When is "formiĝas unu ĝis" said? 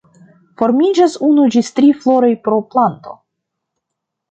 0.61-1.69